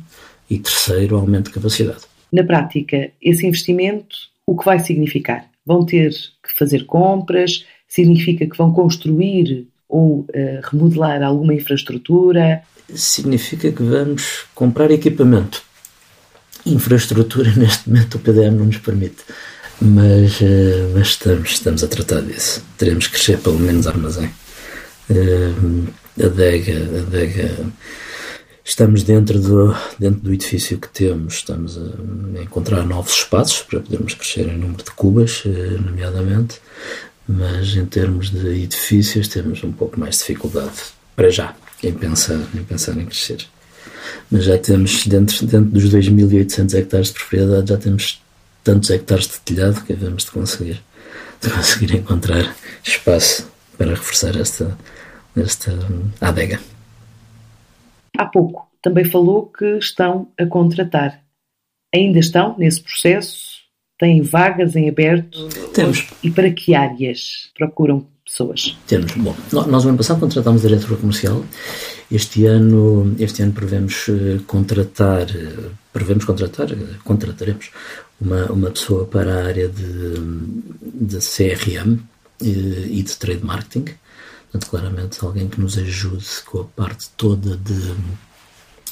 E 0.49 0.59
terceiro, 0.59 1.17
aumento 1.17 1.49
de 1.49 1.53
capacidade. 1.53 2.05
Na 2.33 2.43
prática, 2.43 3.11
esse 3.21 3.47
investimento, 3.47 4.17
o 4.47 4.57
que 4.57 4.65
vai 4.65 4.79
significar? 4.81 5.47
Vão 5.67 5.85
ter 5.85 6.11
que 6.11 6.55
fazer 6.57 6.87
compras, 6.87 7.67
significa 7.87 8.47
que 8.47 8.57
vão 8.57 8.73
construir 8.73 9.69
ou 9.87 10.21
uh, 10.21 10.27
remodelar 10.63 11.23
alguma 11.23 11.53
infraestrutura? 11.53 12.63
Significa 12.95 13.71
que 13.71 13.83
vamos 13.83 14.47
comprar 14.55 14.91
equipamento. 14.91 15.63
Infraestrutura, 16.67 17.53
neste 17.57 17.89
momento, 17.89 18.17
o 18.17 18.19
PDM 18.19 18.57
não 18.57 18.67
nos 18.67 18.79
permite. 18.79 19.25
Mas, 19.81 20.41
uh, 20.41 20.93
mas 20.95 21.09
estamos, 21.09 21.51
estamos 21.51 21.85
a 21.85 21.89
tratar 21.89 22.23
disso. 22.23 22.63
Teremos 22.79 23.07
que 23.07 23.15
crescer 23.15 23.39
pelo 23.39 23.59
menos 23.59 23.87
armazém. 23.87 24.31
Uh, 25.11 25.89
adega, 26.23 26.77
adega 27.01 27.73
estamos 28.65 29.03
dentro 29.03 29.39
do, 29.39 29.77
dentro 29.99 30.21
do 30.21 30.33
edifício 30.33 30.79
que 30.79 30.89
temos, 30.89 31.35
estamos 31.35 31.77
a 31.77 32.43
encontrar 32.43 32.87
novos 32.87 33.13
espaços 33.13 33.63
para 33.63 33.81
podermos 33.81 34.15
crescer 34.15 34.49
em 34.49 34.57
número 34.57 34.83
de 34.83 34.91
cubas, 34.93 35.43
nomeadamente, 35.85 36.61
mas 37.29 37.77
em 37.77 37.85
termos 37.85 38.31
de 38.31 38.63
edifícios 38.63 39.29
temos 39.29 39.63
um 39.65 39.73
pouco 39.73 40.01
mais 40.01 40.15
de 40.15 40.21
dificuldade 40.21 40.73
para 41.15 41.31
já 41.31 41.55
em 41.83 41.93
pensar 41.93 42.41
em, 42.55 42.65
pensar 42.65 42.97
em 42.97 43.07
crescer. 43.07 43.47
Mas 44.31 44.45
já 44.45 44.59
temos, 44.59 45.07
dentro, 45.07 45.47
dentro 45.47 45.71
dos 45.71 45.95
2.800 45.95 46.75
hectares 46.75 47.09
de 47.09 47.15
propriedade, 47.15 47.69
já 47.69 47.77
temos 47.77 48.23
tantos 48.63 48.91
hectares 48.91 49.27
de 49.29 49.41
telhado 49.41 49.85
que 49.85 49.93
devemos 49.93 50.25
de 50.25 50.31
conseguir, 50.31 50.83
de 51.41 51.51
conseguir 51.51 51.95
encontrar 51.97 52.55
espaço 52.83 53.51
para 53.77 53.91
reforçar 53.91 54.37
esta, 54.37 54.77
esta 55.37 55.73
adega. 56.21 56.61
Há 58.17 58.27
pouco 58.27 58.65
também 58.85 59.07
falou 59.07 59.47
que 59.47 59.79
estão 59.79 60.29
a 60.39 60.45
contratar. 60.45 61.23
Ainda 61.95 62.19
estão 62.19 62.55
nesse 62.59 62.83
processo? 62.83 63.55
Têm 63.99 64.21
vagas 64.21 64.77
em 64.77 64.91
aberto? 64.91 65.49
Temos. 65.73 66.07
E 66.23 66.31
para 66.31 66.51
que 66.51 66.75
áreas 66.75 67.51
procuram 67.57 68.07
pessoas? 68.25 68.77
Temos. 68.87 69.13
Bom, 69.13 69.37
nós 69.53 69.85
no 69.85 69.91
ano 69.91 69.99
passado 69.99 70.21
contratámos 70.21 70.63
diretor 70.63 70.97
comercial. 70.99 71.45
Este 72.11 72.47
ano, 72.47 73.15
este 73.19 73.43
ano 73.43 73.53
prevemos 73.53 74.09
eh, 74.09 74.41
contratar, 74.47 75.29
eh, 75.31 75.71
prevemos 75.93 76.25
contratar, 76.25 76.73
eh, 76.73 76.77
contrataremos 77.05 77.71
uma, 78.21 78.47
uma 78.51 78.71
pessoa 78.71 79.05
para 79.07 79.43
a 79.43 79.47
área 79.47 79.69
de, 79.69 80.15
de 80.83 81.19
CRM 81.19 81.99
e 82.41 83.03
de 83.03 83.17
trade 83.17 83.45
marketing. 83.45 83.95
Portanto, 84.51 84.71
claramente 84.71 85.25
alguém 85.25 85.49
que 85.49 85.61
nos 85.61 85.77
ajude 85.79 86.27
com 86.47 86.61
a 86.61 86.65
parte 86.65 87.11
toda 87.17 87.57
de, 87.57 87.95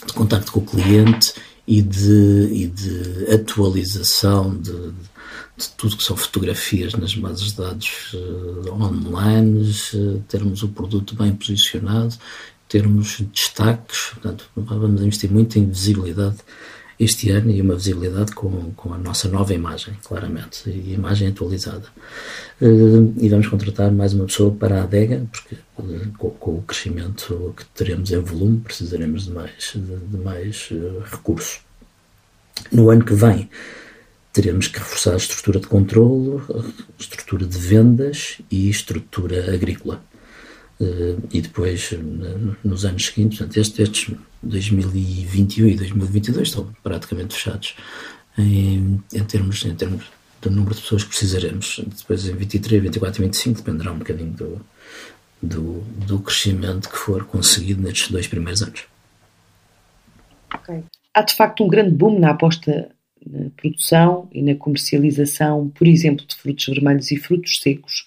de 0.06 0.12
contacto 0.14 0.52
com 0.52 0.60
o 0.60 0.64
cliente 0.64 1.34
e 1.66 1.80
de, 1.80 2.48
e 2.52 2.66
de 2.66 3.32
atualização 3.32 4.56
de, 4.56 4.72
de, 4.72 5.68
tudo 5.76 5.96
que 5.96 6.02
são 6.02 6.16
fotografias 6.16 6.92
nas 6.94 7.14
bases 7.14 7.52
de 7.52 7.56
dados 7.56 8.14
uh, 8.14 8.72
online, 8.72 9.70
uh, 9.94 10.24
termos 10.28 10.62
o 10.62 10.68
produto 10.68 11.14
bem 11.14 11.32
posicionado, 11.32 12.14
termos 12.68 13.20
destaques, 13.32 14.10
portanto, 14.14 14.48
vamos 14.56 15.02
investir 15.02 15.30
muito 15.30 15.58
em 15.58 15.66
visibilidade 15.66 16.38
este 17.02 17.30
ano 17.30 17.50
e 17.50 17.60
uma 17.60 17.74
visibilidade 17.74 18.32
com, 18.32 18.72
com 18.76 18.94
a 18.94 18.98
nossa 18.98 19.28
nova 19.28 19.52
imagem, 19.52 19.94
claramente, 20.04 20.68
e 20.70 20.94
imagem 20.94 21.28
atualizada. 21.28 21.84
Uh, 22.60 23.12
e 23.18 23.28
vamos 23.28 23.48
contratar 23.48 23.90
mais 23.90 24.12
uma 24.12 24.26
pessoa 24.26 24.52
para 24.52 24.80
a 24.80 24.82
adega, 24.84 25.26
porque 25.30 25.56
uh, 25.78 26.12
com, 26.16 26.30
com, 26.30 26.58
o 26.58 26.62
crescimento 26.62 27.54
que 27.56 27.64
teremos 27.74 28.10
em 28.12 28.18
volume, 28.18 28.60
precisaremos 28.60 29.24
de 29.24 29.30
mais, 29.32 29.72
de, 29.74 29.96
de 29.96 30.16
mais 30.18 30.70
uh, 30.70 31.02
recursos. 31.10 31.60
No 32.70 32.90
ano 32.90 33.04
que 33.04 33.14
vem, 33.14 33.50
teremos 34.32 34.68
que 34.68 34.78
reforçar 34.78 35.14
a 35.14 35.16
estrutura 35.16 35.58
de 35.58 35.66
controlo, 35.66 36.42
estrutura 36.98 37.44
de 37.44 37.58
vendas 37.58 38.38
e 38.50 38.70
estrutura 38.70 39.52
agrícola. 39.52 40.02
e 41.32 41.40
depois, 41.40 41.92
nos 42.64 42.84
anos 42.84 43.06
seguintes, 43.06 43.38
portanto, 43.38 43.56
estes 43.58 44.10
2021 44.42 45.68
e 45.68 45.74
2022 45.76 46.48
estão 46.48 46.72
praticamente 46.82 47.34
fechados 47.34 47.74
em, 48.38 49.02
em, 49.12 49.24
termos, 49.24 49.64
em 49.64 49.74
termos 49.74 50.06
do 50.40 50.50
número 50.50 50.74
de 50.74 50.80
pessoas 50.80 51.04
que 51.04 51.10
precisaremos. 51.10 51.80
Depois 51.98 52.26
em 52.28 52.34
23, 52.34 52.82
24 52.82 53.22
e 53.22 53.24
25 53.26 53.58
dependerá 53.58 53.92
um 53.92 53.98
bocadinho 53.98 54.32
do, 54.32 54.60
do, 55.40 55.80
do 56.06 56.18
crescimento 56.18 56.88
que 56.88 56.98
for 56.98 57.24
conseguido 57.24 57.82
nestes 57.82 58.10
dois 58.10 58.26
primeiros 58.26 58.62
anos. 58.62 58.84
Ok. 60.54 60.82
Há 61.14 61.22
de 61.22 61.34
facto 61.34 61.62
um 61.62 61.68
grande 61.68 61.94
boom 61.94 62.18
na 62.18 62.30
aposta 62.30 62.90
na 63.24 63.50
produção 63.56 64.28
e 64.32 64.42
na 64.42 64.54
comercialização, 64.54 65.68
por 65.68 65.86
exemplo, 65.86 66.26
de 66.26 66.34
frutos 66.34 66.66
vermelhos 66.66 67.10
e 67.10 67.16
frutos 67.16 67.60
secos. 67.60 68.06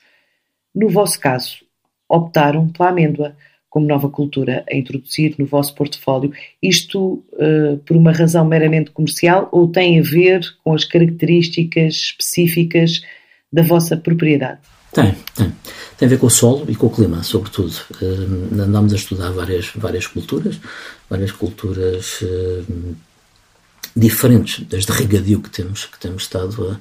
No 0.74 0.90
vosso 0.90 1.20
caso, 1.20 1.60
optaram 2.10 2.68
pela 2.70 2.90
amêndoa 2.90 3.36
como 3.76 3.86
nova 3.86 4.08
cultura 4.08 4.64
a 4.72 4.74
introduzir 4.74 5.36
no 5.38 5.46
vosso 5.46 5.76
portfólio, 5.76 6.32
isto 6.64 7.22
uh, 7.34 7.78
por 7.86 7.98
uma 7.98 8.14
razão 8.14 8.46
meramente 8.46 8.90
comercial 8.90 9.50
ou 9.52 9.68
tem 9.68 10.00
a 10.00 10.02
ver 10.02 10.40
com 10.64 10.74
as 10.74 10.86
características 10.86 11.96
específicas 11.96 13.02
da 13.52 13.64
vossa 13.64 13.98
propriedade? 13.98 14.60
Tem, 14.94 15.14
tem. 15.36 15.54
Tem 15.98 16.06
a 16.06 16.10
ver 16.10 16.18
com 16.18 16.28
o 16.28 16.30
solo 16.30 16.66
e 16.70 16.76
com 16.76 16.88
o 16.88 16.90
clima, 16.90 17.22
sobretudo. 17.22 17.74
Uh, 18.02 18.62
andamos 18.62 18.94
a 18.94 18.96
estudar 18.96 19.32
várias, 19.32 19.70
várias 19.76 20.08
culturas, 20.08 20.58
várias 21.10 21.34
culturas 21.34 22.22
uh, 22.22 22.96
diferentes, 23.94 24.66
desde 24.68 24.94
regadio 24.94 25.42
que 25.42 25.50
temos, 25.50 25.84
que 25.84 26.00
temos 26.00 26.24
estado 26.24 26.72
a, 26.72 26.80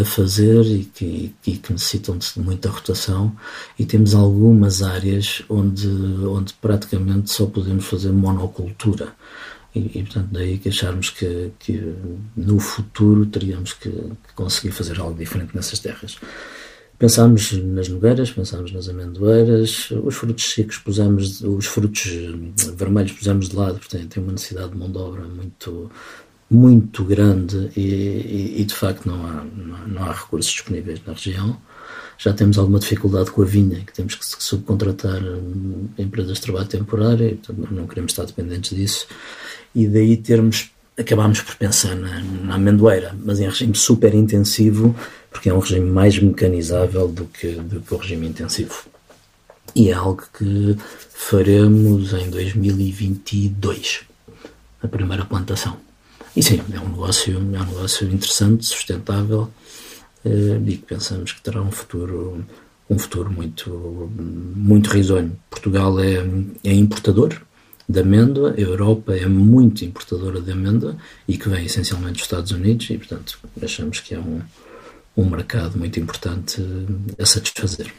a 0.00 0.04
fazer 0.04 0.64
e 0.64 0.84
que, 0.84 1.34
que, 1.40 1.72
necessitam 1.72 2.18
de 2.18 2.26
muita 2.36 2.68
rotação 2.68 3.34
e 3.78 3.86
temos 3.86 4.14
algumas 4.14 4.82
áreas 4.82 5.42
onde, 5.48 5.88
onde 6.26 6.52
praticamente 6.54 7.30
só 7.30 7.46
podemos 7.46 7.84
fazer 7.86 8.10
monocultura 8.12 9.14
e, 9.74 9.98
e 9.98 10.02
portanto 10.02 10.28
daí 10.32 10.58
que 10.58 10.68
acharmos 10.68 11.10
que, 11.10 11.52
que 11.58 11.94
no 12.36 12.58
futuro 12.58 13.26
teríamos 13.26 13.72
que, 13.72 13.90
que, 13.90 14.34
conseguir 14.34 14.72
fazer 14.72 15.00
algo 15.00 15.18
diferente 15.18 15.54
nessas 15.54 15.78
terras. 15.78 16.18
Pensámos 16.96 17.52
nas 17.52 17.88
nogueiras, 17.88 18.30
pensámos 18.30 18.70
nas 18.72 18.88
amendoeiras, 18.88 19.90
os 19.90 20.14
frutos 20.14 20.52
secos 20.52 20.78
pusemos, 20.78 21.40
os 21.40 21.66
frutos 21.66 22.04
vermelhos 22.76 23.12
pusemos 23.12 23.48
de 23.48 23.56
lado, 23.56 23.80
porque 23.80 23.98
tem 23.98 24.22
uma 24.22 24.32
necessidade 24.32 24.70
de 24.70 24.78
mão 24.78 24.90
de 24.90 24.98
obra 24.98 25.22
muito, 25.24 25.90
muito 26.50 27.04
grande 27.04 27.70
e, 27.76 27.80
e, 27.80 28.60
e 28.60 28.64
de 28.64 28.74
facto 28.74 29.06
não 29.06 29.26
há, 29.26 29.44
não, 29.86 30.02
há 30.04 30.12
recursos 30.12 30.52
disponíveis 30.52 31.00
na 31.06 31.12
região. 31.12 31.56
Já 32.16 32.32
temos 32.32 32.58
alguma 32.58 32.78
dificuldade 32.78 33.30
com 33.30 33.42
a 33.42 33.44
vinha, 33.44 33.80
que 33.80 33.92
temos 33.92 34.14
que 34.14 34.24
subcontratar 34.42 35.20
hum, 35.22 35.88
empresas 35.98 36.36
de 36.36 36.42
trabalho 36.42 36.66
temporário, 36.66 37.38
não 37.70 37.86
queremos 37.86 38.12
estar 38.12 38.24
dependentes 38.24 38.76
disso. 38.76 39.06
E 39.74 39.88
daí 39.88 40.16
termos, 40.16 40.70
acabámos 40.96 41.40
por 41.40 41.56
pensar 41.56 41.96
na, 41.96 42.20
na 42.20 42.54
amendoeira, 42.54 43.16
mas 43.24 43.40
em 43.40 43.48
regime 43.48 43.74
super 43.74 44.14
intensivo, 44.14 44.94
porque 45.30 45.48
é 45.48 45.54
um 45.54 45.58
regime 45.58 45.90
mais 45.90 46.16
mecanizável 46.18 47.08
do 47.08 47.24
que, 47.24 47.52
do 47.56 47.80
que 47.80 47.94
o 47.94 47.96
regime 47.96 48.28
intensivo. 48.28 48.84
E 49.74 49.90
é 49.90 49.92
algo 49.92 50.22
que 50.38 50.76
faremos 51.10 52.12
em 52.12 52.30
2022, 52.30 54.02
a 54.80 54.86
primeira 54.86 55.24
plantação 55.24 55.76
E 56.36 56.42
sim, 56.42 56.60
é 56.72 56.80
um 56.80 56.88
negócio, 56.88 57.34
é 57.34 57.38
um 57.38 57.66
negócio 57.66 58.10
interessante, 58.10 58.66
sustentável 58.66 59.50
eh, 60.24 60.60
e 60.66 60.76
que 60.76 60.86
pensamos 60.86 61.32
que 61.32 61.42
terá 61.42 61.62
um 61.62 61.70
futuro 61.70 62.44
um 62.90 62.98
futuro 62.98 63.30
muito 63.30 64.10
muito 64.56 64.90
risonho. 64.90 65.38
Portugal 65.48 65.98
é, 66.00 66.16
é 66.64 66.72
importador 66.72 67.40
de 67.88 68.00
amêndoa, 68.00 68.54
a 68.56 68.60
Europa 68.60 69.16
é 69.16 69.26
muito 69.26 69.84
importadora 69.84 70.40
de 70.40 70.50
amêndoa 70.52 70.96
e 71.28 71.36
que 71.36 71.48
vem 71.48 71.66
essencialmente 71.66 72.14
dos 72.14 72.22
Estados 72.22 72.50
Unidos 72.50 72.88
e, 72.90 72.96
portanto, 72.96 73.38
achamos 73.62 74.00
que 74.00 74.14
é 74.14 74.18
um, 74.18 74.40
um 75.16 75.28
mercado 75.28 75.78
muito 75.78 76.00
importante 76.00 76.62
a 77.18 77.26
satisfazer. 77.26 77.92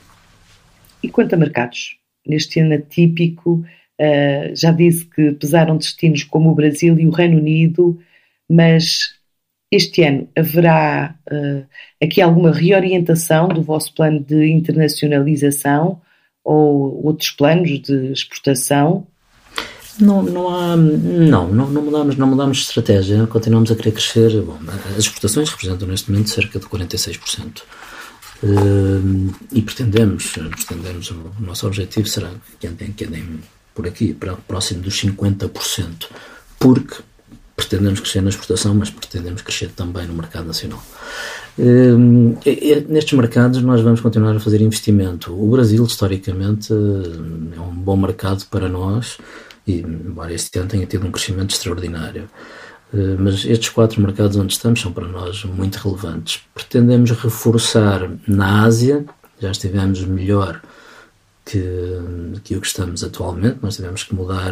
E 1.04 1.10
quanto 1.10 1.34
a 1.34 1.38
mercados? 1.38 1.98
Neste 2.26 2.60
ano 2.60 2.74
atípico, 2.74 3.64
uh, 4.02 4.56
já 4.56 4.72
disse 4.72 5.06
que 5.06 5.34
pesaram 5.34 5.78
destinos 5.78 6.24
como 6.24 6.50
o 6.50 6.56
Brasil 6.56 6.98
e 7.00 7.06
o 7.06 7.12
Reino 7.12 7.38
Unido, 7.38 8.00
mas 8.50 9.16
este 9.72 10.04
ano 10.04 10.30
haverá 10.36 11.16
uh, 11.32 11.66
aqui 12.02 12.22
alguma 12.22 12.52
reorientação 12.52 13.48
do 13.48 13.62
vosso 13.62 13.94
plano 13.94 14.20
de 14.20 14.48
internacionalização 14.48 16.02
ou 16.44 17.06
outros 17.06 17.32
planos 17.32 17.82
de 17.82 18.12
exportação? 18.12 19.08
Não, 20.00 20.22
não 20.22 20.50
há, 20.50 20.76
não, 20.76 21.48
não, 21.48 21.70
não 21.70 21.82
mudamos, 21.82 22.16
não 22.18 22.28
mudamos 22.28 22.58
de 22.58 22.64
estratégia, 22.64 23.26
continuamos 23.28 23.72
a 23.72 23.76
querer 23.76 23.92
crescer. 23.94 24.42
Bom, 24.42 24.58
as 24.92 24.98
exportações 24.98 25.50
representam 25.50 25.88
neste 25.88 26.12
momento 26.12 26.30
cerca 26.30 26.60
de 26.60 26.66
46%. 26.66 27.62
Uh, 28.44 29.34
e 29.54 29.62
pretendemos, 29.62 30.28
pretendemos, 30.28 31.10
o 31.10 31.34
nosso 31.40 31.66
objetivo 31.66 32.08
será 32.08 32.30
que 32.60 32.68
andem, 32.68 32.92
que 32.92 33.06
andem 33.06 33.40
por 33.74 33.88
aqui, 33.88 34.14
para 34.14 34.36
próximo 34.36 34.82
dos 34.82 35.02
50%, 35.02 36.08
porque 36.60 36.96
pretendemos 37.66 38.00
crescer 38.00 38.22
na 38.22 38.30
exportação, 38.30 38.74
mas 38.76 38.90
pretendemos 38.90 39.42
crescer 39.42 39.70
também 39.70 40.08
no 40.08 40.14
mercado 40.14 40.46
nacional. 40.46 40.82
Uh, 41.58 42.38
nestes 42.90 43.14
mercados 43.14 43.62
nós 43.62 43.82
vamos 43.82 44.02
continuar 44.02 44.36
a 44.36 44.40
fazer 44.40 44.62
investimento. 44.62 45.34
O 45.34 45.50
Brasil, 45.50 45.84
historicamente, 45.84 46.72
é 46.72 47.60
um 47.60 47.74
bom 47.74 47.96
mercado 47.96 48.46
para 48.50 48.68
nós 48.68 49.18
e 49.66 49.80
embora 49.80 50.34
este 50.34 50.60
ano 50.60 50.68
tenha 50.68 50.86
tido 50.86 51.08
um 51.08 51.12
crescimento 51.12 51.52
extraordinário. 51.52 52.30
Eh, 52.94 53.16
mas 53.20 53.46
estes 53.46 53.70
quatro 53.70 54.02
mercados 54.02 54.38
onde 54.38 54.54
estamos 54.54 54.80
são 54.80 54.92
para 54.92 55.08
nós 55.08 55.44
muito 55.44 55.76
relevantes. 55.78 56.42
Pretendemos 56.54 57.12
reforçar 57.12 58.10
na 58.28 58.64
Ásia, 58.64 59.06
já 59.40 59.52
estivemos 59.52 60.04
melhor 60.04 60.62
que, 61.46 62.40
que 62.44 62.56
o 62.56 62.62
que 62.62 62.68
estamos 62.68 63.04
atualmente. 63.04 63.60
Nós 63.62 63.76
tivemos 63.76 64.04
que 64.04 64.16
mudar 64.16 64.52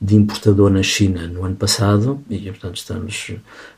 de 0.00 0.16
importador 0.16 0.70
na 0.70 0.82
China 0.82 1.28
no 1.28 1.44
ano 1.44 1.54
passado 1.54 2.20
e, 2.28 2.50
portanto, 2.50 2.76
estamos 2.76 3.32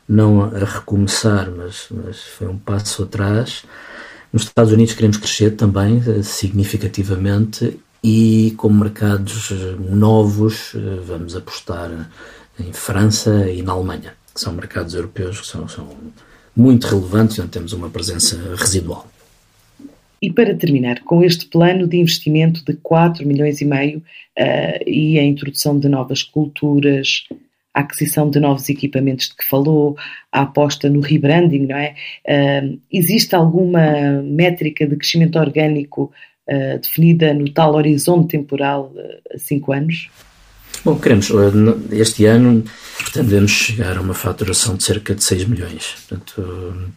não 0.07 0.43
a 0.43 0.65
recomeçar, 0.65 1.49
mas, 1.55 1.87
mas 1.91 2.17
foi 2.19 2.47
um 2.47 2.57
passo 2.57 3.03
atrás. 3.03 3.63
Nos 4.33 4.43
Estados 4.43 4.73
Unidos 4.73 4.95
queremos 4.95 5.17
crescer 5.17 5.51
também 5.51 6.03
eh, 6.05 6.23
significativamente 6.23 7.79
e 8.03 8.53
com 8.57 8.69
mercados 8.69 9.51
novos 9.79 10.73
eh, 10.75 10.99
vamos 11.05 11.35
apostar 11.35 12.09
em 12.59 12.73
França 12.73 13.49
e 13.49 13.61
na 13.61 13.73
Alemanha, 13.73 14.13
que 14.33 14.41
são 14.41 14.53
mercados 14.53 14.93
europeus 14.93 15.41
que 15.41 15.47
são, 15.47 15.67
são 15.67 15.87
muito 16.55 16.87
relevantes 16.87 17.37
e 17.37 17.41
onde 17.41 17.51
temos 17.51 17.73
uma 17.73 17.89
presença 17.89 18.37
residual. 18.55 19.07
E 20.21 20.31
para 20.31 20.53
terminar, 20.55 20.99
com 21.01 21.23
este 21.23 21.45
plano 21.45 21.87
de 21.87 21.97
investimento 21.97 22.63
de 22.65 22.73
4 22.73 23.25
milhões 23.25 23.61
e 23.61 23.65
meio 23.65 23.99
uh, 24.37 24.83
e 24.89 25.17
a 25.17 25.23
introdução 25.23 25.79
de 25.79 25.87
novas 25.87 26.23
culturas, 26.23 27.23
a 27.73 27.81
aquisição 27.81 28.29
de 28.29 28.39
novos 28.39 28.67
equipamentos 28.67 29.29
de 29.29 29.35
que 29.35 29.47
falou, 29.47 29.95
a 30.31 30.41
aposta 30.41 30.89
no 30.89 30.99
rebranding, 30.99 31.67
não 31.67 31.77
é? 31.77 31.95
Uh, 32.27 32.79
existe 32.91 33.33
alguma 33.35 34.21
métrica 34.23 34.85
de 34.85 34.95
crescimento 34.97 35.39
orgânico 35.39 36.11
uh, 36.49 36.79
definida 36.79 37.33
no 37.33 37.49
tal 37.49 37.75
horizonte 37.75 38.31
temporal 38.31 38.93
a 39.33 39.37
5 39.37 39.71
anos? 39.71 40.09
Bom, 40.83 40.97
queremos, 40.97 41.29
este 41.91 42.25
ano 42.25 42.63
pretendemos 42.97 43.51
chegar 43.51 43.97
a 43.97 44.01
uma 44.01 44.13
faturação 44.13 44.75
de 44.75 44.83
cerca 44.83 45.13
de 45.13 45.23
6 45.23 45.45
milhões. 45.45 45.95
Portanto, 46.07 46.91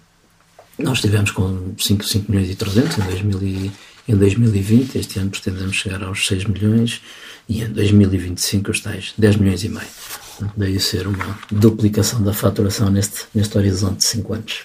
nós 0.78 0.98
estivemos 0.98 1.30
com 1.30 1.74
5, 1.78 2.04
5 2.04 2.30
milhões 2.32 2.50
e 2.50 2.54
300 2.54 2.98
em, 2.98 3.02
2000 3.02 3.42
e, 3.42 3.72
em 4.08 4.16
2020, 4.16 4.98
este 4.98 5.18
ano 5.18 5.30
pretendemos 5.30 5.76
chegar 5.76 6.02
aos 6.02 6.26
6 6.26 6.44
milhões 6.46 7.00
e 7.48 7.62
em 7.62 7.68
2025 7.68 8.70
os 8.70 8.80
tais 8.80 9.14
10 9.16 9.37
milhões 9.37 9.64
e 9.64 9.68
meio. 9.68 9.87
Daí 10.56 10.80
ser 10.80 11.06
uma 11.06 11.38
duplicação 11.50 12.22
da 12.22 12.32
faturação 12.32 12.90
neste, 12.90 13.24
neste 13.35 13.56
horizonte 13.56 13.98
de 13.98 14.04
5 14.04 14.35
anos. 14.35 14.61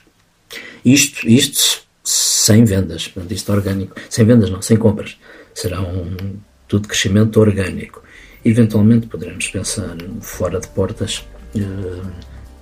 Isto, 0.84 1.28
isto 1.28 1.82
sem 2.04 2.64
vendas, 2.64 3.08
portanto, 3.08 3.32
isto 3.34 3.52
orgânico, 3.52 3.96
sem 4.10 4.26
vendas 4.26 4.50
não, 4.50 4.62
sem 4.62 4.78
compras, 4.78 5.18
será 5.54 5.82
um 5.82 6.38
tudo 6.68 6.88
crescimento 6.88 7.40
orgânico. 7.40 8.02
Eventualmente 8.44 9.08
poderemos 9.08 9.48
pensar 9.48 9.96
fora 10.22 10.60
de 10.60 10.68
portas 10.70 11.26
uh, 11.56 12.12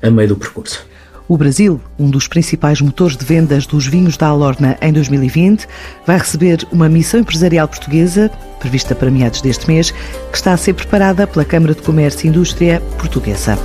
a 0.01 0.09
meio 0.09 0.29
do 0.29 0.35
percurso. 0.35 0.85
O 1.27 1.37
Brasil, 1.37 1.81
um 1.97 2.07
dos 2.07 2.27
principais 2.27 2.79
motores 2.79 3.17
de 3.17 3.25
vendas 3.25 3.65
dos 3.65 3.87
vinhos 3.87 4.15
da 4.15 4.27
Alorna 4.27 4.77
em 4.79 4.93
2020, 4.93 5.67
vai 6.05 6.19
receber 6.19 6.67
uma 6.71 6.87
missão 6.87 7.19
empresarial 7.19 7.67
portuguesa, 7.67 8.29
prevista 8.59 8.93
para 8.93 9.09
meados 9.09 9.41
deste 9.41 9.67
mês, 9.67 9.89
que 9.89 10.37
está 10.37 10.53
a 10.53 10.57
ser 10.57 10.73
preparada 10.73 11.25
pela 11.25 11.43
Câmara 11.43 11.73
de 11.73 11.81
Comércio 11.81 12.27
e 12.27 12.29
Indústria 12.29 12.79
Portuguesa. 12.99 13.57